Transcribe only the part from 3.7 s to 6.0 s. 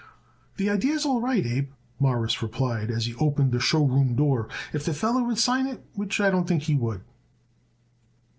room door, "if the feller would sign it,